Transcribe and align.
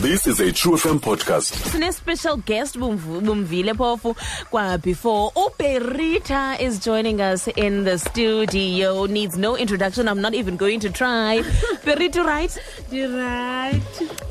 This 0.00 0.26
is 0.26 0.40
a 0.40 0.50
True 0.50 0.76
FM 0.76 0.98
podcast. 0.98 1.52
Sine-special 1.72 2.38
guest 2.38 2.76
Bumv- 2.78 3.20
Bumvile 3.22 3.74
Pofu 3.74 4.16
kwa 4.50 4.78
before. 4.78 5.30
Operita 5.36 6.58
is 6.58 6.78
joining 6.78 7.20
us 7.20 7.48
in 7.48 7.84
the 7.84 7.98
studio. 7.98 9.04
Needs 9.06 9.36
no 9.36 9.56
introduction. 9.56 10.08
I'm 10.08 10.20
not 10.22 10.32
even 10.34 10.56
going 10.56 10.80
to 10.80 10.90
try. 10.90 11.42
Perito, 11.84 12.24
right? 12.24 12.50
right 12.90 13.82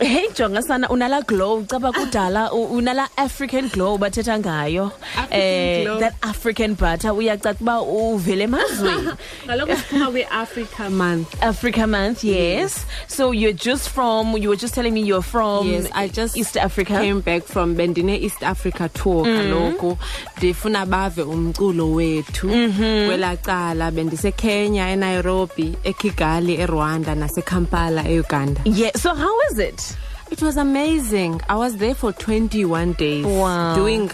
Hey 0.02 0.28
jonga 0.30 0.62
sana 0.64 0.88
unala 0.88 1.26
glow 1.26 1.62
caba 1.64 1.92
kudala 1.94 2.52
u- 2.52 2.80
unala 2.82 3.08
African 3.18 3.68
glow 3.68 3.98
bathetha 3.98 4.42
ngayo. 4.42 4.92
African 5.16 5.40
eh, 5.40 5.84
glow. 5.84 6.00
that 6.00 6.16
African 6.24 6.74
butter 6.74 7.10
uyacaca 7.10 7.62
uba 7.62 7.82
uvele 7.82 8.44
emazweni. 8.48 9.12
kaloku 9.48 9.76
siphuma 9.76 10.12
we 10.14 10.24
Africa 10.26 10.90
month 10.90 11.44
Africa 11.44 11.86
month, 11.88 12.24
yes. 12.24 12.86
So 13.08 13.32
you're 13.32 13.54
just 13.54 13.90
from 13.90 14.36
you 14.38 14.50
were 14.50 14.56
just 14.56 14.74
telling 14.74 14.94
me 14.94 15.02
you're 15.02 15.22
from 15.22 15.59
yes 15.66 15.88
i 15.94 16.08
just 16.10 16.38
East 16.38 16.58
Africa. 16.58 16.94
Came 17.00 17.22
back 17.22 17.44
from 17.44 17.76
bendine 17.76 18.16
east 18.24 18.44
africa 18.44 18.90
tour 18.94 19.24
kaloku 19.26 19.98
ndifuna 20.38 20.86
bave 20.86 21.22
umculo 21.22 21.92
wethu 21.94 22.48
Mm-hmm. 22.48 23.08
kwelaa 23.08 23.36
cala 23.36 23.92
bendisekenya 23.92 24.90
enairobi 24.90 25.76
ekigali 25.84 26.56
erwanda 26.62 27.16
nasekampala 27.16 28.10
euganda 28.10 28.62
Yeah. 28.66 28.92
So 28.98 29.16
how 29.16 29.36
is 29.52 29.60
it? 29.60 29.98
it 30.32 30.42
was 30.42 30.58
amazing 30.58 31.42
i 31.50 31.56
was 31.56 31.76
there 31.78 31.96
for 31.96 32.12
21 32.14 32.94
days 32.98 33.26
Wow. 33.26 33.76
doing 33.76 34.10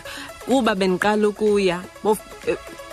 kuba 0.45 0.75
bendiqala 0.75 1.27
ukuya 1.27 1.81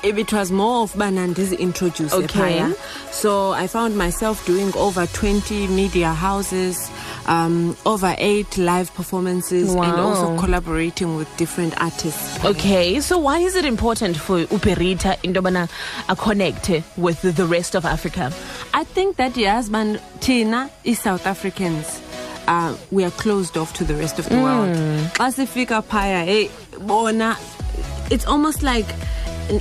it 0.05 0.33
was 0.33 0.51
more 0.51 0.83
of 0.83 0.97
bana 0.98 1.27
ndizi-introduce 1.29 2.12
Okay. 2.12 2.73
so 3.11 3.52
i 3.52 3.66
found 3.66 3.97
myself 3.97 4.45
doing 4.47 4.73
over 4.77 5.06
20 5.06 5.69
media 5.69 6.09
houses 6.12 6.91
um, 7.27 7.77
over 7.87 8.15
eight 8.19 8.59
live 8.59 8.92
performances 8.95 9.73
and 9.73 10.01
also 10.01 10.37
collaborating 10.38 11.16
with 11.16 11.28
different 11.37 11.80
artists 11.80 12.45
Okay, 12.45 13.00
so 13.00 13.17
why 13.19 13.39
is 13.39 13.55
it 13.55 13.64
important 13.64 14.17
for 14.17 14.45
Uperita 14.47 15.17
Indobana 15.23 15.69
a 16.08 16.17
connect 16.17 16.69
with 16.97 17.23
the 17.23 17.47
rest 17.47 17.77
of 17.77 17.84
Africa? 17.84 18.33
I 18.75 18.83
think 18.83 19.17
that 19.19 19.36
yes, 19.36 19.69
man, 19.69 20.00
Tina 20.20 20.69
is 20.83 20.98
South 20.98 21.25
Africans. 21.27 22.00
Uh, 22.48 22.77
we 22.91 23.05
are 23.05 23.12
closed 23.12 23.56
off 23.56 23.73
to 23.75 23.84
the 23.84 23.95
rest 23.95 24.19
of 24.19 24.28
the 24.28 24.39
world. 24.41 24.75
Xa 25.14 25.30
sifika 25.47 25.80
phaya, 25.84 26.25
hey, 26.25 26.50
bona, 26.80 27.36
it's 28.11 28.27
almost 28.27 28.64
like 28.64 28.86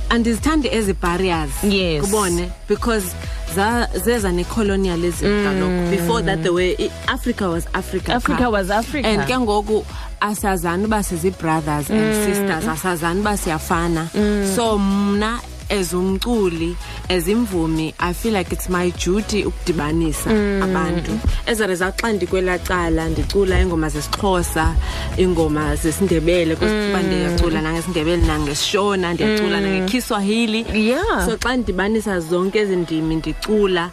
andizithandi 0.08 0.68
ezi 0.72 0.92
barriers. 0.92 1.50
Yes. 1.64 2.04
Kubone 2.04 2.50
because 2.68 3.06
za- 3.54 3.88
zeza 4.04 4.32
necolonialism 4.32 5.26
mm. 5.26 5.44
kaloku. 5.44 5.90
Before 5.90 6.22
that 6.22 6.42
the 6.42 6.50
way 6.52 6.76
Africa 7.06 7.42
was 7.48 7.66
Africa. 7.74 8.14
Africa 8.14 8.50
was 8.50 8.70
Africa. 8.70 9.06
And 9.08 9.26
ke 9.26 9.38
ngoku 9.38 9.84
asazani 10.20 10.84
uba 10.84 11.02
sizi-brothers 11.02 11.90
and 11.90 12.14
mm. 12.14 12.24
sisters 12.26 12.64
asazani 12.68 13.20
uba 13.20 13.36
siyafana 13.36 14.08
mm. 14.14 14.52
so 14.56 14.78
mna 14.78 15.40
as 15.80 15.92
umculi 15.94 16.76
as 17.08 17.28
imvumi 17.28 17.94
i 17.98 18.12
feel 18.14 18.34
like 18.34 18.52
it's 18.54 18.68
my 18.68 18.90
duty 18.90 19.44
ukudibanisa 19.44 20.30
abantu. 20.62 21.12
As 21.46 21.60
a 21.60 21.66
result 21.66 21.96
xa 22.02 22.12
ndikwelaa 22.12 22.58
cala 22.58 23.08
ndicula 23.08 23.60
iingoma 23.60 23.88
zesixhosa 23.88 24.74
iingoma 25.18 25.76
zesindebele 25.76 26.56
kuba 26.56 27.02
ndiyacula 27.02 27.62
nangesindebele 27.62 28.26
nangesishona 28.26 29.14
ndiyacula 29.14 29.60
nangekiswahili. 29.60 30.66
Yeah. 30.74 31.26
so 31.26 31.36
xa 31.36 31.56
ndidibanisa 31.56 32.20
zonke 32.20 32.58
ezi 32.58 32.76
ndimi 32.76 33.16
ndicula 33.16 33.90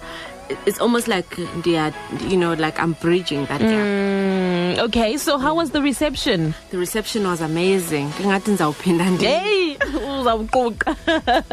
it's 0.65 0.79
almost 0.81 1.07
like 1.07 1.35
they 1.63 1.77
are, 1.77 1.93
you 2.29 2.37
know 2.37 2.53
like 2.53 2.79
i'm 2.79 2.93
bridging 3.01 3.45
that 3.45 3.59
gap 3.61 3.85
Mm, 4.69 4.77
okay, 4.79 5.17
so 5.17 5.37
how 5.39 5.55
was 5.55 5.71
the 5.71 5.81
reception? 5.81 6.53
The 6.71 6.77
reception 6.77 7.25
was 7.27 7.41
amazing. 7.41 8.07
Ngingathi 8.19 8.51
ndizawuphinda 8.51 9.05
ndi- 9.05 9.25
Hey, 9.27 9.77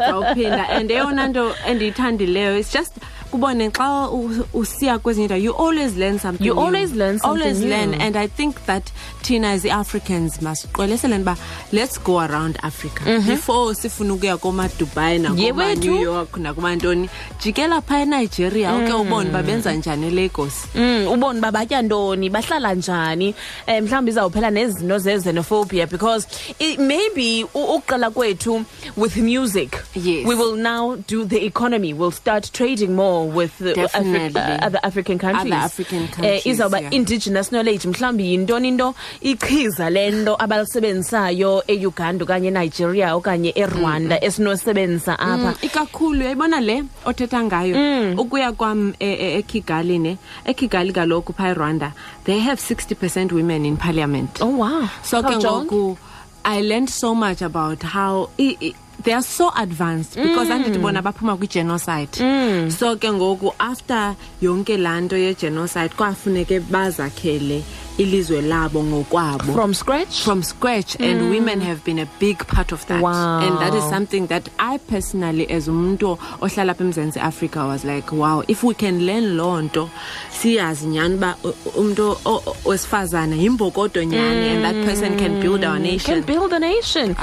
and 0.69 0.91
eyona 0.91 1.27
nto 1.27 1.55
endiyithandileyo 1.67 2.57
it's 2.59 2.73
just 2.73 2.93
kubone 3.31 3.69
xa 3.71 4.09
usiya 4.53 4.99
kwezinye 4.99 5.25
indawo 5.25 5.41
you 5.41 5.53
always 5.53 5.95
learn 5.97 6.19
something 6.19 6.45
You 6.45 6.53
new. 6.55 6.63
always 6.63 6.93
learn 6.93 7.19
something 7.19 7.41
always 7.41 7.59
new. 7.59 7.69
learn 7.69 7.93
and 8.01 8.15
i 8.17 8.27
think 8.27 8.55
that 8.65 8.91
thina 9.21 9.51
as 9.51 9.65
i-africans 9.65 10.41
masiqweleseleni 10.41 11.21
uba 11.21 11.37
let's 11.71 11.97
go 12.03 12.19
around 12.19 12.57
africa. 12.63 13.03
Before 13.27 13.75
sifuna 13.75 14.13
ukuya 14.13 14.37
koomadubai 14.37 15.19
nakoma-new 15.19 16.01
york 16.01 16.37
nakumantoni 16.37 17.09
jikela 17.43 17.81
phaa 17.81 17.99
enigeria 17.99 18.75
uke 18.75 18.93
ubone 18.93 19.29
uba 19.29 19.43
benza 19.43 19.73
njani 19.73 20.07
elagos. 20.07 20.53
Mm, 20.75 21.07
ubone 21.07 21.39
uba 21.39 21.51
batya 21.51 21.81
ntoni 21.81 22.29
bahlala 22.29 22.73
njani 22.73 23.35
um 23.67 23.83
mhlawumbi 23.83 24.11
izawuphela 24.11 24.49
nezinto 24.51 24.99
ze-xenophobia 24.99 25.85
because 25.89 26.27
it, 26.59 26.79
maybe 26.79 27.43
ukuqela 27.43 27.77
ukuqala 27.77 28.09
kwethu 28.11 28.65
with 28.97 29.17
music. 29.17 29.83
Yes. 29.95 30.25
we 30.27 30.35
will 30.35 30.55
now 30.55 30.95
do 31.07 31.25
the 31.25 31.45
economy 31.45 31.93
we'll 31.93 32.11
start 32.11 32.51
trading 32.53 32.95
more 32.95 33.26
with 33.35 33.51
Afri- 33.61 34.35
uh, 34.35 34.65
other 34.65 34.79
african 34.83 35.17
countries. 35.19 35.45
Other 35.53 35.65
African 35.65 36.03
Eh, 36.03 36.07
countries, 36.07 36.45
izawuba 36.45 36.79
yeah. 36.81 36.93
indigenous 36.93 37.49
knowledge 37.49 37.87
mhlawumbi 37.87 38.31
yintoni 38.33 38.67
into 38.67 38.95
ichiza 39.21 39.89
le 39.89 40.11
nto 40.11 40.35
abalisebenzisayo 40.39 41.63
euganda 41.67 42.23
okanye 42.25 42.47
enigeria 42.47 43.15
okanye 43.15 43.51
erwanda 43.55 44.23
esinosebenzisa 44.23 45.19
apha 45.19 45.37
Mm, 45.37 45.53
ikakhulu 45.61 46.23
yayibona 46.23 46.61
le 46.61 46.83
othetha 47.05 47.43
ngayo? 47.43 47.75
Ukuya 48.21 48.51
kwam 48.51 48.93
e- 48.99 49.05
e- 49.13 49.37
ekigali 49.39 49.99
ne 49.99 50.17
ekigali 50.45 50.93
kaloku 50.93 51.33
phaa 51.33 51.49
erwanda 51.49 51.91
they 52.25 52.39
have 52.39 52.59
60 52.61 52.95
percent 52.95 53.31
women 53.31 53.65
in 53.65 53.77
parliament. 53.77 54.41
Oh 54.41 54.57
wow. 54.57 54.87
So 55.03 55.21
ke 55.23 55.35
ngoku 55.37 55.97
i 56.45 56.61
learned 56.61 56.89
so 56.89 57.13
much 57.15 57.41
about 57.41 57.83
how 57.83 58.29
i, 58.39 58.55
i, 58.61 58.73
they 59.03 59.13
are 59.13 59.21
so 59.21 59.51
advanced 59.55 60.15
because 60.15 60.47
mm. 60.47 60.63
andithi 60.63 60.81
bona 60.81 61.01
baphuma 61.01 61.37
kwi-genocide. 61.37 62.11
Mm. 62.11 62.71
So 62.71 62.95
ke 62.95 63.07
ngoku 63.07 63.53
after 63.59 64.15
yonke 64.41 64.77
laa 64.77 65.01
nto 65.01 65.17
ye-genocide 65.17 65.95
kwafuneke 65.95 66.59
bazakhele 66.59 67.63
ilizwe 67.97 68.41
labo 68.41 68.83
ngokwabo. 68.83 69.53
From 69.53 69.73
scratch? 69.73 70.23
From 70.23 70.43
scratch 70.43 70.95
and 70.99 71.21
mm. 71.21 71.29
women 71.29 71.61
have 71.61 71.83
been 71.83 71.99
a 71.99 72.07
big 72.19 72.45
part 72.47 72.71
of 72.71 72.85
that. 72.87 73.01
Wow. 73.01 73.39
and 73.39 73.57
that 73.57 73.73
is 73.73 73.83
something 73.89 74.27
that 74.27 74.49
i 74.59 74.77
personally 74.77 75.49
as 75.49 75.67
umuntu 75.67 76.17
ohlala 76.41 76.73
apha 76.73 76.83
emzantsi 76.83 77.19
africa 77.19 77.57
was 77.67 77.85
like 77.85 78.11
wow 78.11 78.43
if 78.47 78.63
we 78.63 78.73
can 78.73 79.05
learn 79.05 79.37
loo 79.37 79.61
nto 79.61 79.89
siyazi 80.29 80.87
nyhani 80.87 81.15
uba 81.15 81.35
umntu 81.75 82.17
wesifazane 82.65 83.37
yimbokodo 83.37 84.03
nyhani 84.03 84.49
and 84.49 84.63
that 84.63 84.85
person 84.85 85.17
can 85.17 85.39
build 85.39 85.63
our 85.63 85.79
nation 85.79 86.23
can 86.23 86.23
build 86.23 86.53
a 86.53 86.59
nation. 86.59 87.15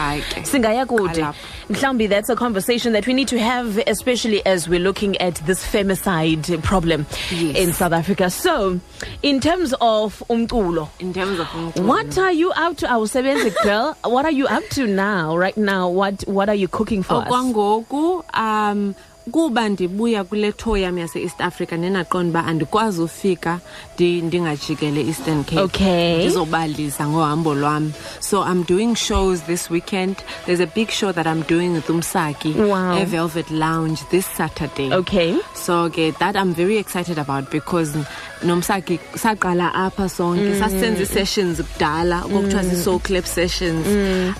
Singaya 0.42 0.86
kude 0.86 1.26
Qalapho. 1.68 2.08
that's 2.08 2.28
a 2.28 2.36
conversation 2.36 2.92
that 2.92 3.06
we 3.06 3.12
need 3.14 3.28
to 3.28 3.38
have 3.38 3.78
especially 3.86 4.44
as 4.46 4.68
we're 4.68 4.80
looking 4.80 5.16
at 5.18 5.36
this 5.46 5.64
femicide 5.64 6.62
problem 6.62 7.06
Yes. 7.30 7.56
in 7.56 7.72
south 7.72 7.92
africa 7.92 8.30
so 8.30 8.80
in 9.22 9.40
terms 9.40 9.72
of 9.80 10.22
umculo 10.28 10.88
in 11.00 11.12
terms 11.12 11.38
of 11.38 11.46
umculo. 11.48 11.86
what 11.86 12.18
are 12.18 12.32
you 12.32 12.50
up 12.52 12.76
to 12.76 12.86
our 12.90 13.00
awusebenzi 13.00 13.52
girl 13.62 13.96
what 14.04 14.24
are 14.24 14.30
you 14.32 14.46
up 14.46 14.64
to 14.70 14.86
now 14.86 15.36
right 15.36 15.56
now 15.56 15.88
what 15.88 16.22
what 16.26 16.48
are 16.48 16.54
you 16.54 16.68
cooking 16.68 17.02
for 17.02 17.14
us 17.26 18.34
um 18.34 18.94
kuba 19.32 19.68
ndibuya 19.68 20.24
kule 20.24 20.52
tour 20.52 20.78
yam 20.78 20.98
yase-east 20.98 21.40
africa 21.40 21.72
nenaqonda 21.72 22.40
uba 22.40 22.44
andikwazi 22.46 23.02
ufika 23.02 23.60
ndi- 23.96 24.22
ndingajikele 24.22 25.00
eastern 25.06 25.44
cape. 25.44 25.60
Okay. 25.60 26.16
ndizobalisa 26.16 27.08
ngohambo 27.08 27.54
lwam. 27.54 27.92
So 28.20 28.44
i'm 28.50 28.64
doing 28.64 28.94
shows 28.96 29.42
this 29.42 29.70
weekend. 29.70 30.16
There's 30.46 30.60
a 30.60 30.66
big 30.74 30.90
show 30.90 31.12
that 31.12 31.26
i'm 31.26 31.42
doing 31.48 31.68
with 31.74 31.90
umsaki 31.90 32.48
Wow. 32.52 32.98
evelvet 32.98 33.50
lounge 33.50 34.00
this 34.10 34.26
saturday. 34.36 34.92
Okay. 34.94 35.34
So 35.54 35.88
ke 35.90 36.12
that 36.18 36.36
i'm 36.36 36.54
very 36.54 36.76
excited 36.78 37.18
about 37.18 37.50
because 37.50 37.96
nomsaki 38.44 38.98
saqala 39.16 39.72
apha 39.74 40.08
sonke 40.08 40.58
sasisenza 40.60 41.00
ii-sessions 41.02 41.62
kudala 41.62 42.18
okokuthiwa 42.24 42.62
zii-soul 42.62 42.98
clap 43.00 43.26
sessions. 43.26 43.86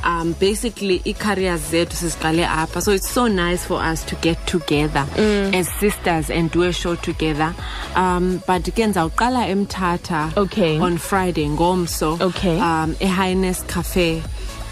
Um 0.05 0.35
basically 0.41 1.01
ii-careers 1.07 1.61
zethu 1.71 1.97
siziqale 1.97 2.47
apha. 2.47 2.81
So 2.83 2.93
it's 2.93 3.11
so 3.11 3.27
nice 3.29 3.65
for 3.67 3.81
us 3.93 4.05
to 4.07 4.17
get 4.17 4.39
together 4.47 5.07
as 5.55 5.69
sisters 5.81 6.31
and 6.31 6.51
do 6.51 6.63
a 6.63 6.73
show 6.73 6.95
together. 6.97 7.55
Um 7.97 8.43
but 8.47 8.63
ke 8.75 8.87
ndizawuqala 8.87 9.49
emthatha 9.49 10.33
Okay. 10.37 10.79
on 10.81 10.99
friday 10.99 11.49
ngomso 11.49 12.19
Okay. 12.21 12.59
um 12.61 12.95
e-highness 13.01 13.63
cafe. 13.67 14.23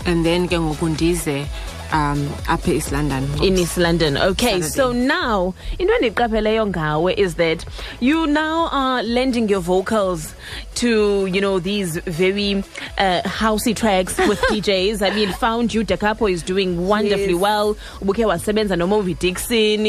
And 0.04 0.24
then 0.26 0.48
ke 0.48 0.58
ngoku 0.58 0.88
ndize 0.88 1.46
um 1.92 2.28
apha 2.48 2.72
east 2.72 2.92
london 2.92 3.28
in 3.42 3.56
East 3.58 3.76
London. 3.76 4.16
Okay, 4.16 4.60
Saturday. 4.60 4.68
so 4.68 4.92
now 4.92 5.54
into 5.78 5.92
endiqapheleyo 6.00 6.66
ngawe 6.72 7.14
is 7.18 7.34
that 7.34 7.64
you 8.00 8.26
now 8.26 8.68
are 8.72 9.02
lending 9.02 9.48
your 9.48 9.60
vocals 9.60 10.34
to 10.74 11.26
you 11.26 11.40
know 11.40 11.58
these 11.58 11.96
very 12.06 12.62
uh, 12.98 13.20
housey 13.24 13.74
tracks 13.76 14.16
with 14.18 14.40
DJs. 14.50 15.02
I 15.02 15.14
mean, 15.14 15.30
found 15.32 15.72
you. 15.74 15.84
Da 15.84 15.96
Capo 15.96 16.26
is 16.26 16.42
doing 16.42 16.86
wonderfully 16.88 17.32
Yes. 17.34 17.40
well. 17.40 17.74
Ubukhe 18.00 18.24
wasebenza 18.24 18.76
noMobi 18.76 19.14
Dixon. 19.18 19.86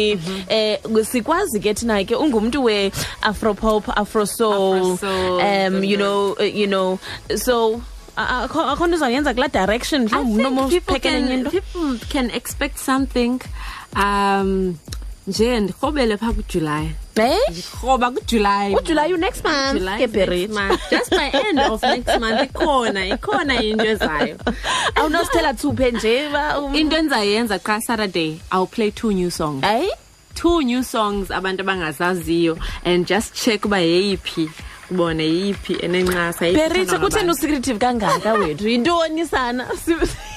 Eh 0.49 0.77
sikwazi 0.83 1.59
ke 1.61 1.73
thina 1.75 2.03
ke 2.05 2.15
ungumntu 2.15 2.63
we 2.63 2.89
Afropop, 3.21 3.87
Afro 3.95 4.25
soul. 4.25 4.93
Afro-soul, 4.93 5.41
Um 5.41 5.83
you 5.83 5.97
know, 5.97 6.35
uh, 6.39 6.43
you 6.43 6.67
know. 6.67 6.99
So 7.35 7.81
akho 8.15 8.87
nto 8.87 8.95
uzawuyenza 8.95 9.33
kulaa 9.33 9.47
direction 9.47 10.01
I 10.11 10.69
people 10.69 10.99
can, 10.99 11.31
into? 11.31 11.49
people 11.51 11.97
can 12.09 12.29
expect 12.31 12.77
something 12.77 13.39
um 13.95 14.75
nje 15.27 15.59
ndirhobele 15.59 16.17
phaa 16.17 16.31
kujuly 16.33 16.91
Eh? 17.15 17.37
ndirhoba 17.51 18.11
kujuly 18.11 18.75
ujuly 18.75 19.09
you 19.09 19.17
next 19.17 19.43
month 19.43 19.73
July 19.79 19.97
ke 19.97 20.03
is 20.03 20.13
next 20.13 20.29
Berit. 20.29 20.49
month. 20.49 20.81
just 20.91 21.09
by 21.09 21.29
end 21.47 21.59
of 21.59 21.81
next 21.83 22.19
month 22.19 22.41
ikhona 22.41 23.05
ikhona 23.05 23.63
into 23.63 23.85
ezayo 23.85 24.37
awunosithela 24.95 25.53
thuphe 25.53 25.91
nje 25.91 26.27
um, 26.57 26.75
into 26.75 26.95
endizayenza 26.97 27.59
xa 27.59 27.81
saturday 27.81 28.39
i'll 28.51 28.67
play 28.67 28.91
two 28.91 29.11
new 29.11 29.31
songs 29.31 29.63
two 30.35 30.61
new 30.61 30.83
songs 30.83 31.31
abantu 31.31 31.61
abangazaziyo 31.61 32.57
and 32.85 33.07
just 33.07 33.33
check 33.43 33.65
uba 33.65 33.79
yeyiphi 33.79 34.49
sibone 34.87 35.23
yiphi 35.27 35.73
enencasa 35.81 36.45
perite 36.53 36.97
kutheni 36.97 37.31
usecretive 37.31 37.79
kangaka 37.79 38.33
wethu? 38.33 38.67
Yintoni 38.67 39.25
sana? 39.25 39.67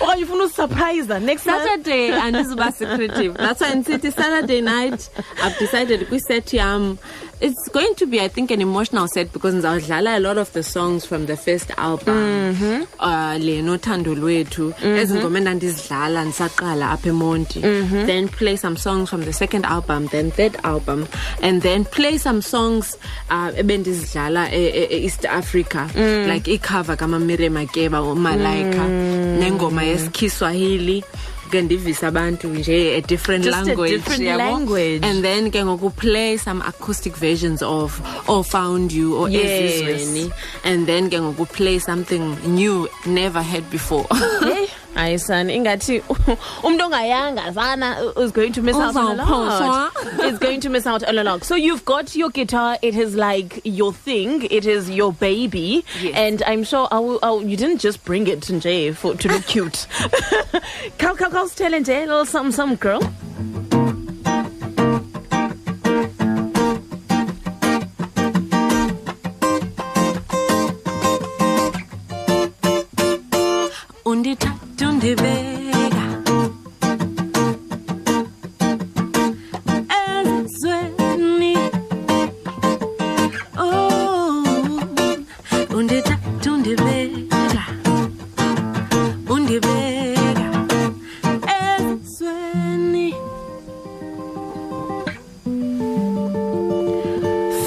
okanye 0.00 0.24
ufuna 0.24 0.44
usurprise 0.44 1.18
next 1.20 1.44
saturday 1.44 2.10
andizuba 2.10 2.72
secretive. 2.72 3.34
That's 3.34 3.60
why 3.60 3.74
ndisithi 3.74 4.12
saturday 4.12 4.60
night 4.60 5.10
i've 5.44 5.58
decided 5.58 6.00
kwiset 6.08 6.52
yam. 6.52 6.98
It's 7.38 7.68
going 7.68 7.94
to 7.96 8.06
be 8.06 8.18
i 8.20 8.28
think 8.28 8.50
an 8.50 8.62
emotional 8.62 9.08
set 9.08 9.30
because 9.32 9.54
ndizawudlala 9.54 10.16
a 10.16 10.20
lot 10.20 10.38
of 10.38 10.52
the 10.52 10.62
songs 10.62 11.04
from 11.04 11.26
the 11.26 11.36
first 11.36 11.70
album 11.76 12.14
mm-hmm. 12.16 12.82
uh, 12.98 13.36
le 13.38 13.62
nothando 13.62 14.14
lwethu. 14.14 14.72
Mm-hmm. 14.72 14.96
Ezi 14.98 15.14
ngoma 15.14 15.38
endandizidlala 15.38 16.24
ndisaqala 16.24 16.90
apha 16.90 17.08
emonti. 17.08 17.60
Mm-hmm. 17.60 18.06
Then 18.06 18.28
play 18.28 18.56
some 18.56 18.76
songs 18.76 19.10
from 19.10 19.24
the 19.24 19.32
second 19.32 19.66
album 19.66 20.06
then 20.08 20.30
third 20.30 20.56
album 20.64 21.06
and 21.42 21.60
then 21.62 21.84
play 21.84 22.16
some 22.18 22.40
songs 22.42 22.96
uh, 23.30 23.50
ebendizidlala 23.56 24.52
e- 24.52 24.68
e- 24.68 24.88
e- 24.90 25.04
east 25.04 25.24
africa. 25.26 25.88
Mm. 25.94 26.26
Like 26.28 26.48
icover 26.48 26.96
kamamire 26.96 27.50
makeba 27.50 28.02
umalaika 28.02 28.78
mm. 28.88 29.38
nengoma 29.38 29.84
yesikhiswahili 29.86 31.04
ke 31.50 31.62
ndivisa 31.62 32.08
abantu 32.08 32.48
nje 32.48 32.96
a 32.96 33.00
different 33.00 33.44
Just 33.44 33.56
a 33.56 33.64
language 33.64 33.90
different 33.96 34.22
yabo. 34.22 34.38
language. 34.44 35.06
and 35.06 35.22
then 35.22 35.50
ke 35.50 35.62
ngoku 35.64 35.90
play 35.90 36.36
some 36.38 36.60
acoustic 36.66 37.14
versions 37.16 37.62
of 37.62 38.00
or 38.28 38.42
found 38.44 38.92
you 38.92 39.14
or 39.16 39.30
Yes. 39.30 39.46
ezizweni 39.46 40.30
and 40.64 40.86
then 40.86 41.08
ke 41.10 41.20
ngoku 41.20 41.46
play 41.46 41.78
something 41.78 42.34
new 42.46 42.88
never 43.06 43.42
heard 43.42 43.64
before 43.70 44.06
Hey, 44.42 44.66
hayi 44.96 45.18
sana 45.20 45.52
ingathi 45.52 45.96
umntu 46.66 46.84
ongayanga 46.86 47.44
sana 47.54 47.88
is 48.24 48.32
going 48.32 48.52
to 48.58 48.62
miss 48.62 48.76
out 48.76 48.96
on 48.96 49.20
a 49.20 49.24
lot. 49.24 49.92
Is 50.32 50.38
going 50.38 50.60
to 50.60 50.70
miss 50.70 50.86
out 50.86 51.02
on 51.04 51.18
a 51.18 51.24
lot. 51.24 51.44
So 51.44 51.54
you've 51.54 51.84
got 51.84 52.14
your 52.16 52.30
guitar. 52.30 52.78
It 52.82 52.96
is 52.96 53.14
like 53.14 53.60
your 53.64 53.92
thing. 53.92 54.42
It 54.50 54.66
is 54.66 54.88
your 54.90 55.12
baby. 55.12 55.84
Yes. 56.02 56.14
And 56.24 56.42
I'm 56.46 56.64
sure 56.64 56.88
I 56.90 56.98
will, 56.98 57.18
I 57.22 57.30
will- 57.30 57.44
you 57.52 57.56
didn't 57.56 57.78
just 57.86 58.04
bring 58.04 58.26
it 58.26 58.40
nje 58.56 58.94
for 58.94 59.14
to 59.14 59.28
look 59.28 59.44
cute. 59.46 59.86
Cow, 60.98 61.14
cow, 61.14 61.30
cow, 61.30 61.46
tell 61.54 61.72
nje 61.72 61.96
a 62.04 62.06
little 62.06 62.24
something, 62.26 62.52
some 62.52 62.74
girl. 62.76 63.00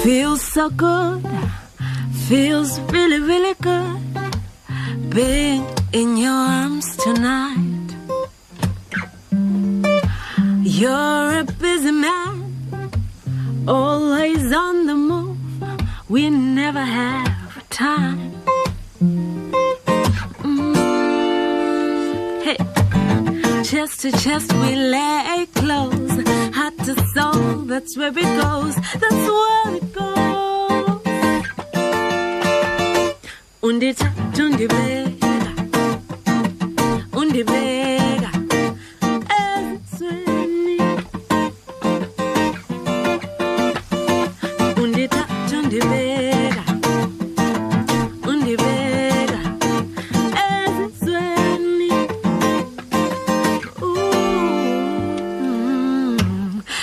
Feels 0.02 0.42
so 0.42 0.70
good. 0.70 1.22
Feels 2.28 2.80
really 2.92 3.20
really 3.20 3.54
good. 3.60 4.00
Being 5.10 5.64
in 5.92 6.16
your 6.16 6.32
arms 6.32 6.96
tonight. 6.96 7.69
Chest 23.70 24.00
to 24.00 24.10
chest 24.10 24.52
we 24.54 24.74
lay 24.74 25.46
close, 25.54 26.10
heart 26.56 26.76
to 26.78 26.94
soul. 27.14 27.62
That's 27.70 27.96
where 27.96 28.08
it 28.08 28.30
goes. 28.42 28.74
That's 29.02 29.24
where 29.38 29.74
it 29.76 29.92
goes. 29.92 30.10
undithatha 33.62 34.42
undibeka 34.46 35.30
undibeka 37.20 37.79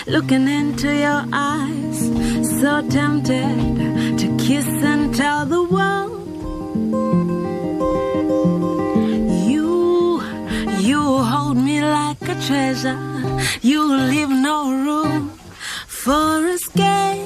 looking 0.07 0.47
into 0.47 0.87
your 0.93 1.23
eyes 1.33 1.99
so 2.61 2.87
tempted 2.89 4.17
to 4.17 4.37
kiss 4.37 4.67
and 4.83 5.13
tell 5.13 5.45
the 5.45 5.63
world 5.63 6.17
You, 9.53 10.21
you 10.79 11.01
hold 11.01 11.57
me 11.57 11.81
like 11.81 12.21
a 12.21 12.35
treasure. 12.47 12.97
You 13.61 13.81
leave 13.85 14.29
no 14.29 14.71
room 14.71 15.29
for 15.87 16.47
escape. 16.47 17.16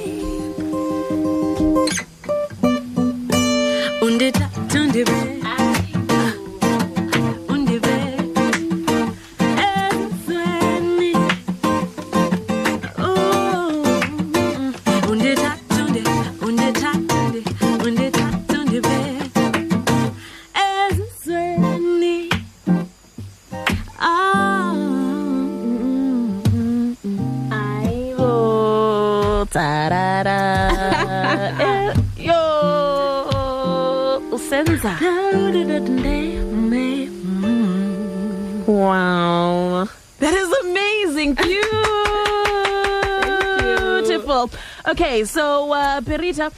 Okay, 44.92 45.24
so 45.24 45.72
uh, 45.72 46.02
Berita, 46.02 46.52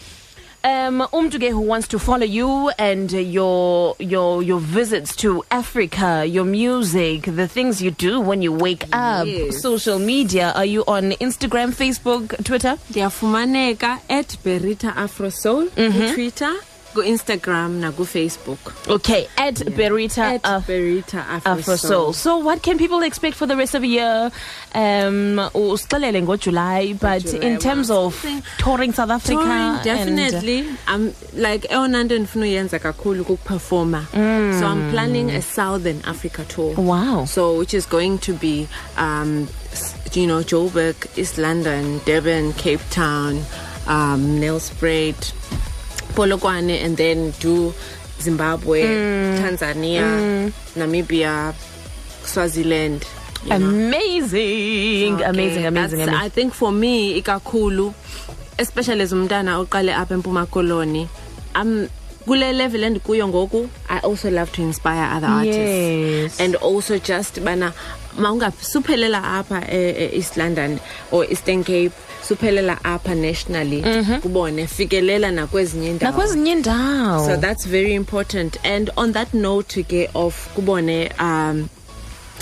um, 0.64 1.02
umtuge 1.14 1.52
who 1.52 1.60
wants 1.62 1.88
to 1.90 2.00
follow 2.00 2.26
you 2.26 2.72
and 2.80 3.12
your 3.12 3.96
your 4.00 4.42
your 4.42 4.60
visits 4.60 5.16
to 5.18 5.44
Africa, 5.52 6.26
your 6.26 6.46
music, 6.46 7.24
the 7.26 7.48
things 7.48 7.80
you 7.82 7.92
do 7.92 8.20
when 8.20 8.42
you 8.42 8.52
wake 8.52 8.86
up, 8.92 9.28
Yes. 9.28 9.62
social 9.62 10.00
media. 10.00 10.52
Are 10.56 10.66
you 10.66 10.84
on 10.88 11.12
Instagram, 11.22 11.74
Facebook, 11.74 12.44
Twitter? 12.44 12.78
ndiyafumaneka 12.90 14.00
at 14.10 14.38
berita 14.44 14.96
afro 14.96 15.30
soul 15.30 15.68
twitter 16.14 16.54
ku-instagram 16.94 17.80
nakufacebook 17.82 18.88
Okay, 18.90 19.28
at 19.38 19.56
Berita 19.56 20.18
at 20.36 20.42
Af- 20.44 20.68
berita 20.68 21.26
afro, 21.46 21.76
Soul. 21.76 22.14
So, 22.14 22.38
what 22.38 22.62
can 22.62 22.78
people 22.78 23.02
expect 23.04 23.36
for 23.36 23.46
the 23.48 23.56
rest 23.56 23.76
of 23.76 23.82
the 23.82 23.88
year? 23.88 24.32
Um, 24.76 25.38
usixelele 25.54 26.22
ngoJuly, 26.22 26.28
but 26.28 26.40
July, 26.42 26.94
but 26.94 27.34
in 27.34 27.58
terms 27.60 27.90
wow. 27.90 28.06
of 28.06 28.26
touring 28.58 28.94
South 28.94 29.10
Africa, 29.10 29.36
Touring, 29.36 29.50
and- 29.52 29.84
definitely 29.84 30.66
i'm 30.88 31.14
like 31.34 31.68
eyona 31.70 32.04
nto 32.04 32.18
ndifuna 32.20 32.46
uyenza 32.46 32.80
kakhulu 32.80 33.26
kukuperforma 33.26 34.06
so 34.60 34.68
i'm 34.72 34.92
planning 34.92 35.30
a 35.32 35.42
southern 35.42 36.02
africa 36.06 36.44
tour 36.48 36.74
wow. 36.78 37.26
so 37.26 37.58
which 37.58 37.74
is 37.74 37.86
going 37.90 38.18
to 38.18 38.34
be 38.34 38.68
um 38.98 39.48
you 40.14 40.26
know 40.28 40.42
joburg 40.44 40.96
east 41.18 41.38
london 41.38 42.00
durban 42.06 42.54
cape 42.54 42.84
town 42.90 43.44
um 43.88 44.40
nelspruit 44.40 45.34
polokwane 46.16 46.84
and 46.86 46.98
then 46.98 47.34
do 47.42 47.74
zimbabwe 48.22 48.84
tanzania 49.42 50.06
namibia 50.76 51.54
swaziland 52.26 53.06
you 53.44 53.50
know. 53.50 53.56
Amazing, 53.70 55.16
Okay, 55.16 55.24
amazing, 55.26 55.66
amazing, 55.66 56.00
that's- 56.00 56.08
amazing. 56.08 56.16
I 56.16 56.30
think 56.30 56.54
for 56.54 56.72
me 56.72 57.22
ikakhulu 57.22 57.94
especially 58.58 59.02
as 59.02 59.12
umntana 59.14 59.58
oqale 59.60 59.94
apha 59.94 60.14
empuma 60.16 60.46
koloni 60.46 61.08
um 61.56 61.88
kule 62.26 62.54
level 62.54 62.84
endikuyo 62.84 63.28
ngoku 63.28 63.70
i 63.90 64.00
also 64.04 64.30
love 64.30 64.52
to 64.52 64.62
inspire 64.62 65.08
other 65.18 65.30
artists. 65.30 65.60
Yes. 65.60 66.40
and 66.40 66.56
also 66.56 66.98
just 67.00 67.40
bana 67.42 67.74
maungasuphelela 68.18 69.24
apha 69.24 69.62
e- 69.72 69.90
e- 70.06 70.18
east 70.18 70.38
london 70.38 70.80
or 71.12 71.26
eastern 71.32 71.64
cape 71.64 71.92
suphelela 72.28 72.78
apha 72.84 73.16
nationally 73.16 73.82
mhm. 73.82 74.20
kubone 74.22 74.68
fikelela 74.68 75.32
nakwezinye 75.32 75.90
indawo 75.90 76.12
nakwezinye 76.12 76.52
indawo 76.52 77.26
so 77.28 77.38
that's 77.38 77.66
very 77.68 77.94
important. 77.94 78.58
And 78.66 78.90
on 78.98 79.12
that 79.14 79.34
note 79.34 79.84
ke 79.84 80.10
of 80.16 80.50
kubone 80.56 81.12
um 81.20 81.70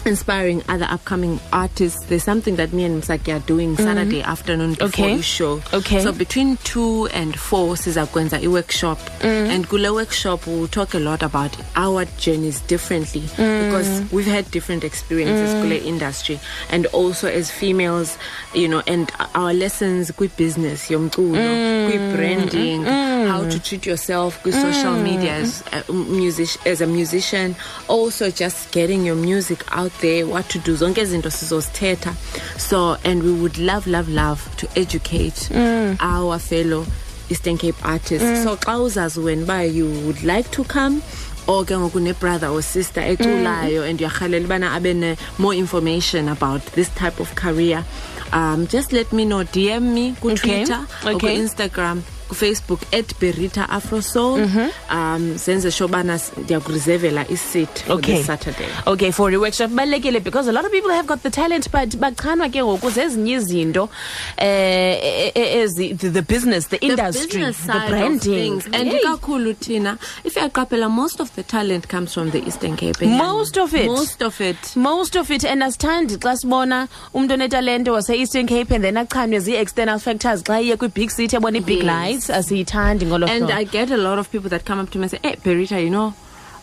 inspiring 0.05 0.63
other 0.67 0.85
upcoming 0.89 1.39
artists 1.53 2.05
there's 2.05 2.23
something 2.23 2.55
that 2.55 2.73
me 2.73 2.83
and 2.85 3.03
msaki 3.03 3.33
are 3.35 3.39
doing 3.45 3.75
mm. 3.75 3.83
saturday 3.83 4.21
afternoon 4.21 4.73
before 4.73 4.87
Okay. 5.05 5.17
the 5.17 5.23
show. 5.23 5.61
Okay. 5.73 6.01
so 6.01 6.11
between 6.11 6.57
2 6.57 7.07
and 7.13 7.35
4 7.37 7.77
siza 7.77 8.05
kwenza 8.05 8.39
i-workshop 8.41 8.99
mm. 9.21 9.49
and 9.49 9.67
kule 9.67 9.89
workshop 9.93 10.47
we'll 10.47 10.67
talk 10.67 10.93
a 10.95 10.99
lot 10.99 11.23
about 11.23 11.51
our 11.75 12.05
journeys 12.19 12.61
differently 12.67 13.21
mm. 13.21 13.65
because 13.65 14.01
we've 14.11 14.31
had 14.31 14.49
different 14.51 14.83
experiences 14.83 15.53
kule 15.61 15.87
industry. 15.87 16.39
And 16.71 16.85
also 16.87 17.27
as 17.27 17.51
females 17.51 18.17
you 18.53 18.67
know 18.67 18.81
and 18.87 19.11
our 19.35 19.53
lessons 19.53 20.11
kwi-business 20.11 20.89
yomculo 20.89 21.89
kwi-branding 21.89 22.85
how 23.27 23.41
to 23.41 23.57
mm. 23.57 23.63
treat 23.63 23.85
yourself 23.85 24.41
kwi-social 24.43 24.93
mm. 24.93 25.03
media 25.03 25.33
as 25.33 25.63
a, 25.71 25.91
music, 25.93 26.49
as 26.65 26.81
a 26.81 26.87
musician. 26.87 27.55
Also 27.87 28.29
just 28.29 28.71
getting 28.71 29.05
your 29.05 29.15
music 29.15 29.63
out 29.71 29.91
there 30.01 30.25
what 30.27 30.49
to 30.49 30.59
do. 30.59 30.75
Zonke 30.75 31.01
izinto 31.01 31.29
sizozithetha. 31.29 32.13
So 32.59 32.97
and 33.03 33.23
we 33.23 33.33
would 33.33 33.57
love 33.57 33.87
love 33.87 34.09
love 34.09 34.55
to 34.57 34.67
educate 34.75 35.49
mm. 35.51 35.97
our 35.99 36.39
fellow 36.39 36.85
eastern 37.29 37.57
cape 37.57 37.75
artists. 37.85 38.43
So 38.43 38.57
xa 38.57 38.77
uzazi 38.79 39.19
wena 39.19 39.43
uba 39.43 39.65
you 39.65 39.87
would 40.05 40.23
like 40.23 40.51
to 40.51 40.63
come 40.63 41.01
or 41.47 41.63
ke 41.65 41.73
ngoku 41.73 41.99
ne-brother 42.01 42.47
or 42.47 42.61
sister 42.61 43.01
eculayo 43.01 43.87
and 43.89 43.99
uyarhalela 43.99 44.45
ubana 44.45 44.75
abe 44.75 45.17
more 45.39 45.53
information 45.53 46.29
about 46.29 46.61
this 46.77 46.89
type 46.89 47.19
of 47.19 47.33
career 47.35 47.83
um 48.31 48.67
just 48.67 48.93
let 48.93 49.11
me 49.11 49.25
know 49.25 49.43
dm 49.43 49.81
me 49.93 50.13
kutwitter 50.21 50.85
or 51.05 51.15
Okay. 51.15 51.35
ku-instagram 51.35 52.03
kufacebook 52.31 52.81
at 52.93 53.13
berita 53.19 53.67
afro 53.69 53.99
soul. 54.01 54.39
Mm-hmm. 54.39 54.69
Um 54.97 55.37
zenze 55.37 55.71
sure 55.71 55.87
ubana 55.89 56.19
ndiyakureservela 56.37 57.25
iseat 57.29 57.83
Okay. 57.89 58.15
this 58.17 58.25
saturday. 58.25 58.67
Okay 58.87 59.11
for 59.11 59.31
i-workshop 59.31 59.71
balulekile 59.71 60.23
because 60.23 60.47
a 60.47 60.51
lot 60.51 60.65
of 60.65 60.71
people 60.71 60.91
have 60.91 61.07
got 61.07 61.21
the 61.23 61.29
talent 61.29 61.69
but 61.71 61.89
bachanwa 61.99 62.49
ke 62.49 62.63
ngoku 62.63 62.89
zezinye 62.89 63.33
izinto 63.35 63.89
eh, 64.37 64.99
eh, 65.03 65.31
eh, 65.35 65.55
ezi 65.63 65.93
the 65.97 66.09
the 66.09 66.21
business 66.21 66.67
the 66.67 66.77
industry 66.77 67.41
the, 67.41 67.51
the 67.51 67.85
branding. 67.89 68.61
and 68.73 68.91
ikakhulu 68.93 69.53
thina 69.59 69.97
if 70.23 70.35
uyaqaphela 70.35 70.89
most 70.89 71.19
of 71.19 71.35
the 71.35 71.43
talent 71.43 71.87
comes 71.89 72.13
from 72.13 72.31
the 72.31 72.39
eastern 72.47 72.75
cape 72.77 73.01
Most 73.05 73.57
of 73.57 73.73
it. 73.73 73.85
most 73.85 74.21
of 74.21 74.39
it. 74.41 74.75
Most 74.75 75.15
of 75.15 75.31
it. 75.31 75.43
And 75.43 75.61
asithandi 75.63 76.17
xa 76.17 76.37
sibona 76.37 76.87
umntu 77.13 77.33
onetalente 77.33 77.91
wase-eastern 77.91 78.47
cape 78.47 78.71
and 78.75 78.83
then 78.83 78.95
achanwe 78.97 79.39
zii-external 79.39 79.99
factors 79.99 80.43
xa 80.43 80.61
iye 80.61 80.77
kwi-big 80.77 81.09
city 81.11 81.35
ebona 81.35 81.57
i-big 81.57 81.81
Yes. 81.81 82.20
Lights 82.21 82.29
asiyithandi 82.29 83.05
ngolo 83.05 83.27
and. 83.27 83.51
I 83.51 83.63
get 83.63 83.91
a 83.91 83.97
lot 83.97 84.19
of 84.19 84.31
people 84.31 84.49
that 84.49 84.65
come 84.65 84.79
up 84.79 84.89
to 84.91 84.99
me 84.99 85.03
and 85.03 85.11
say, 85.11 85.19
"Hey, 85.23 85.35
Berita, 85.35 85.81
you 85.83 85.89
know, 85.89 86.13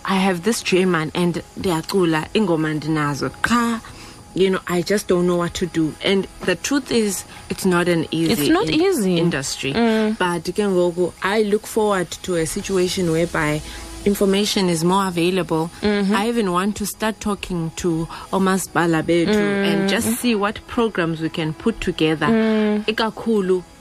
I 0.05 0.17
have 0.17 0.43
this 0.43 0.63
dream 0.63 0.93
man, 0.93 1.11
and 1.15 1.43
ndiyacula 1.59 2.29
ingoma 2.35 2.75
ndinazo 2.75 3.31
qha 3.43 3.81
you 4.35 4.51
know 4.51 4.61
I 4.67 4.83
just 4.83 5.09
don't 5.09 5.27
know 5.27 5.37
what 5.37 5.55
to 5.55 5.67
do." 5.67 5.95
And 6.05 6.27
the 6.45 6.57
truth 6.57 6.93
is, 6.93 7.25
it's 7.51 7.65
not 7.67 7.89
an 7.89 8.07
easy. 8.11 8.33
It's 8.33 8.49
not 8.49 8.71
easy. 8.71 9.17
Mm. 9.17 9.19
industry. 9.19 9.73
But 9.73 10.45
ke 10.45 10.63
ngoku, 10.63 11.13
I 11.23 11.43
look 11.43 11.67
forward 11.67 12.11
to 12.23 12.37
a 12.37 12.47
situation 12.47 13.11
whereby. 13.11 13.61
Information 14.05 14.69
is 14.69 14.85
more 14.85 15.09
available. 15.09 15.71
Mm-hmm. 15.83 16.15
I 16.15 16.29
even 16.29 16.53
want 16.53 16.77
to 16.77 16.87
start 16.87 17.21
talking 17.21 17.73
to 17.77 18.07
Omas 18.33 18.69
Balabetu 18.69 19.27
and 19.37 19.91
just 19.91 20.21
see 20.21 20.37
what 20.37 20.61
programs 20.69 21.21
we 21.21 21.29
can 21.29 21.53
put 21.53 21.81
together. 21.81 22.27
Mm. 22.27 22.89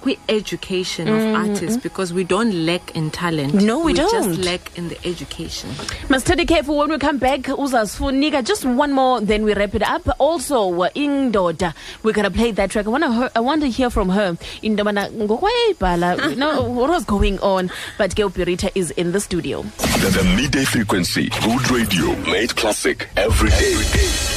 Ikakhulu 0.01 0.17
education 0.29 1.07
of 1.07 1.21
artists 1.35 1.81
because 1.81 2.13
we 2.13 2.23
don't 2.23 2.65
lack 2.65 2.95
in 2.95 3.09
talent. 3.11 3.53
Mm-hmm. 3.53 3.65
No, 3.65 3.79
we 3.83 3.93
just 3.93 4.13
don't. 4.13 4.33
just 4.35 4.45
lack 4.45 4.77
in 4.77 4.89
the 4.89 4.97
education. 5.07 5.69
must 6.09 6.25
study 6.25 6.45
careful 6.45 6.77
when 6.77 6.89
we 6.89 6.97
come 6.97 7.17
back 7.17 7.41
uzasifunika 7.43 8.43
just 8.45 8.65
one 8.65 8.91
more 8.93 9.19
then 9.21 9.43
we 9.43 9.53
wrap 9.53 9.73
it 9.75 9.83
up 9.83 10.07
also 10.19 10.81
uh, 10.81 10.89
indoda 10.95 11.73
we're 12.03 12.13
gonna 12.13 12.31
play 12.31 12.51
that 12.51 12.69
track 12.71 12.85
i 12.85 12.89
want 12.89 13.03
to 13.03 13.11
hear, 13.11 13.29
i 13.35 13.39
want 13.39 13.61
to 13.61 13.69
hear 13.69 13.89
from 13.89 14.09
her 14.09 14.37
into 14.61 14.83
yobana 14.83 15.09
ngokwayibhala 15.11 16.29
you 16.29 16.35
know 16.35 16.61
what 16.63 16.89
was 16.89 17.05
going 17.05 17.39
on 17.39 17.69
but 17.97 18.15
ke 18.15 18.19
ubirita 18.29 18.69
is 18.75 18.91
in 18.91 19.11
the 19.11 19.19
studio 19.19 19.63
The, 19.97 20.09
the 20.19 20.23
midday 20.35 20.63
frequency. 20.65 21.29
Good 21.41 21.71
radio. 21.71 22.15
Made 22.31 22.55
classic 22.55 23.09
every 23.17 23.49
day. 23.49 24.36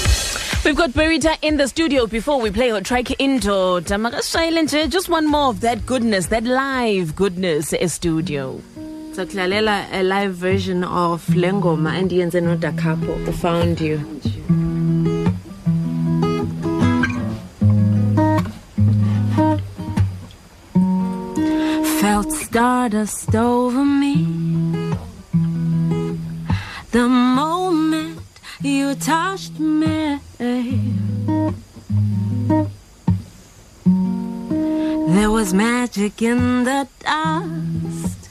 We've 0.63 0.77
got 0.77 0.91
Berita 0.91 1.39
in 1.41 1.57
the 1.57 1.67
studio 1.67 2.07
before 2.07 2.39
we 2.39 2.51
play 2.51 2.69
her 2.69 2.83
track 2.83 3.07
Indoda. 3.19 3.97
Makashayile 3.99 4.63
nje, 4.63 4.91
Just 4.91 5.09
one 5.09 5.27
more 5.27 5.49
of 5.49 5.61
that 5.63 5.87
goodness, 5.87 6.27
that 6.27 6.45
live 6.45 7.17
goodness 7.17 7.73
e 7.73 7.89
studio. 7.89 8.61
So 9.15 9.25
Klalela, 9.25 9.87
a 9.91 10.03
live 10.03 10.35
version 10.35 10.85
of 10.85 11.27
Lengoma 11.29 11.99
and 11.99 12.11
Yenze 12.11 12.43
no 12.43 12.57
Da 12.57 12.73
Capo, 12.73 13.15
who 13.15 13.33
found 13.33 13.81
you. 13.81 13.99
Felt 22.01 22.31
stardust 22.33 23.35
over 23.35 23.85
me 23.85 24.93
the 26.91 27.09
moment 27.09 28.21
you 28.61 28.95
touched 28.95 29.59
me. 29.59 30.21
Was 35.41 35.55
magic 35.55 36.21
in 36.21 36.65
the 36.65 36.87
dust, 36.99 38.29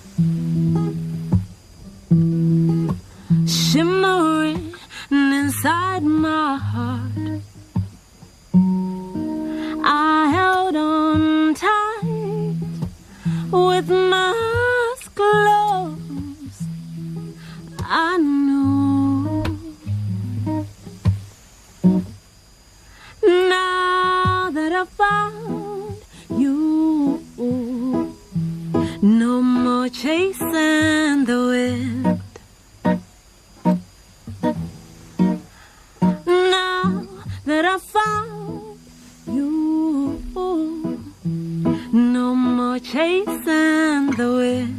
shimmering 3.48 4.76
inside 5.10 6.04
my 6.04 6.56
heart. 6.56 7.42
I 9.84 10.30
held 10.36 10.76
on 10.76 11.56
tight 11.56 12.58
with 13.52 13.90
my 13.90 14.49
I 37.72 37.78
found 37.78 38.80
you, 39.28 40.20
no 41.94 42.34
more 42.34 42.80
chasing 42.80 44.10
the 44.18 44.34
wind. 44.40 44.79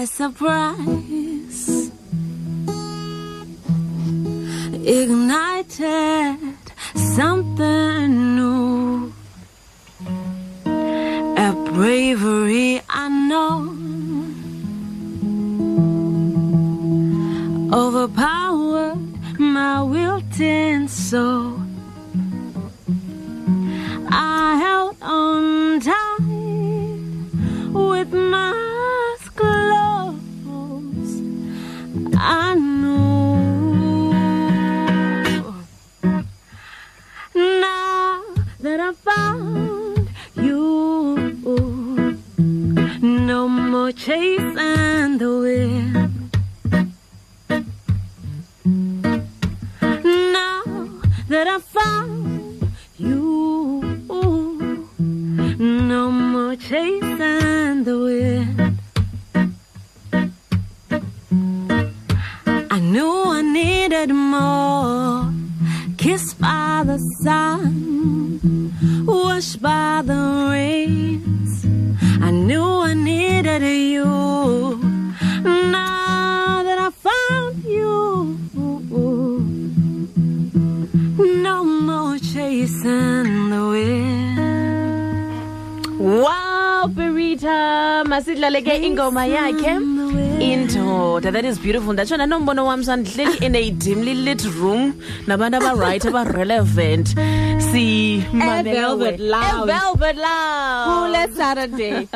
By 0.00 0.06
surprise. 0.06 1.90
Ignited 4.82 5.49
more. 64.08 65.30
Kissed 65.98 66.40
by 66.40 66.82
the 66.86 66.98
sun, 67.22 68.72
washed 69.06 69.60
by 69.60 70.02
the 70.04 70.48
rains. 70.50 71.66
I 72.22 72.30
knew 72.30 72.64
I 72.64 72.94
needed 72.94 73.62
you. 73.62 74.78
Now 75.44 76.62
that 76.62 76.78
I 76.78 76.90
found 76.90 77.64
you, 77.64 78.38
no 81.42 81.64
more 81.64 82.18
chasing 82.18 83.50
the 83.50 83.62
wind. 83.68 84.40
wow 86.00 86.88
berita 86.88 88.00
masidlale 88.08 88.60
ke 88.64 88.74
ingoma 88.88 89.24
yakhe 89.28 89.76
indoda 90.40 91.32
that. 91.32 91.44
Is 91.44 91.58
beautiful. 91.58 91.92
Ndatsho 91.92 92.16
nanombono 92.16 92.64
wam 92.66 92.82
sandihleli 92.82 93.42
in 93.42 93.54
a 93.56 93.70
dimly 93.70 94.14
lit 94.14 94.44
room 94.44 94.92
nabantu 95.26 95.60
abaright 95.60 96.04
abarelevant. 96.04 97.14
E-Velvet 97.72 99.20
Lounge. 99.20 99.66
velvet 99.66 100.16
lounge. 100.16 101.12
Kule 101.12 101.36
Saturday. 101.36 102.06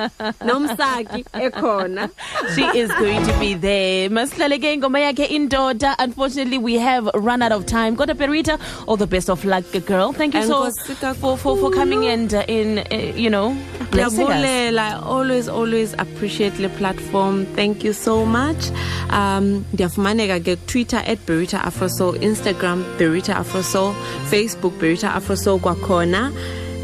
Nomsaki 0.40 1.24
ekhona. 1.32 2.10
she 2.54 2.78
is 2.78 2.90
going 2.92 3.24
to 3.24 3.38
be 3.38 3.54
there. 3.54 4.08
Masihlale 4.10 4.58
ke 4.58 4.74
ingoma 4.76 5.00
yakhe 5.12 5.26
indoda. 5.28 5.94
Unfortunately 5.98 6.58
we 6.58 6.74
have 6.74 7.08
run 7.14 7.42
out 7.42 7.52
of 7.52 7.66
time. 7.66 7.96
Kodwa 7.96 8.14
berita 8.14 8.58
all 8.86 8.96
the 8.96 9.06
best 9.06 9.30
of 9.30 9.44
luck 9.44 9.64
girl. 9.86 10.12
Thank 10.12 10.34
you 10.34 10.42
so 10.44 10.70
for, 11.14 11.36
for, 11.36 11.56
for 11.56 11.70
coming 11.70 12.06
and 12.06 12.34
uh, 12.34 12.44
in 12.48 12.78
uh, 12.78 13.12
you 13.14 13.30
know 13.30 13.56
blessing 13.90 14.26
us. 14.30 15.02
Always 15.02 15.48
always 15.48 15.94
appreciate 15.94 16.54
the 16.54 16.68
platform. 16.70 17.46
Thank 17.46 17.84
you 17.84 17.92
so 17.92 18.13
much. 18.24 18.70
Um 19.10 19.64
ndiyafumaneka 19.72 20.40
ke 20.40 20.56
Twitter 20.66 21.02
at 21.06 21.18
@berita 21.26 21.64
afrosoul, 21.64 22.14
Instagram 22.22 22.84
berita 22.98 23.36
afrosoul, 23.36 23.94
Facebook 24.30 24.72
berita 24.80 25.14
afrosoul 25.14 25.58
kwakhona. 25.60 26.32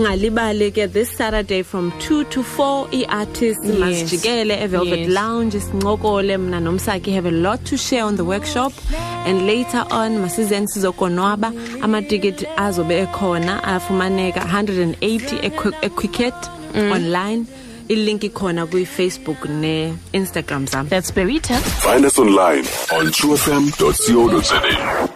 ngalibali 0.01 0.71
ke 0.73 0.87
this 0.93 1.11
saturday 1.17 1.63
from 1.63 1.93
2 2.01 2.25
to 2.31 2.41
4 2.43 2.89
i-artists 2.93 3.67
Yes. 3.69 3.79
masijikele 3.79 4.55
evelvet 4.65 4.99
Yes. 4.99 5.09
lounge 5.09 5.61
sincokole 5.61 6.37
mna 6.39 6.61
nomsaki 6.61 7.11
have 7.13 7.29
a 7.29 7.31
lot 7.31 7.61
to 7.65 7.77
share 7.77 8.03
on 8.05 8.17
the 8.17 8.23
workshop 8.25 8.73
and 9.27 9.43
later 9.47 9.85
on 9.91 10.19
masizeni 10.19 10.69
sizokonwaba 10.69 11.53
amatikiti 11.83 12.47
azobe 12.57 12.99
ekhona 12.99 13.65
afumaneka 13.65 14.41
180 14.41 15.37
equi- 15.43 15.75
equicket 15.83 16.35
online 16.93 17.45
ilink 17.91 18.25
ikhona 18.25 18.67
kwi-facebook 18.67 19.45
ne-instagram 19.49 20.67
zam 20.67 20.89
that's 20.89 21.15
berita 21.15 21.55
Find 21.59 22.05
us 22.07 22.19
online 22.19 22.65
on 22.99 23.11
truefm.co.za. 23.11 25.10